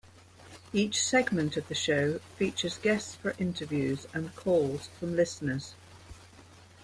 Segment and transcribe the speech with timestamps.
[0.73, 5.75] Each segment of the show features guests for interviews and calls from listeners.